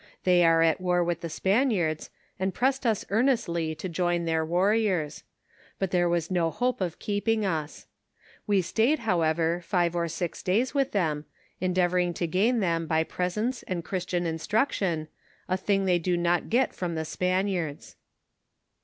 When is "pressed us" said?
2.55-3.05